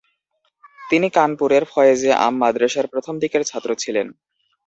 তিনি 0.89 1.07
কানপুরের 1.09 1.63
ফয়েজে 1.71 2.11
আম 2.25 2.33
মাদ্রাসার 2.41 2.85
প্রথম 2.87 3.15
দিকের 3.23 3.43
ছাত্র 3.45 3.69
ছিলেন। 3.75 4.07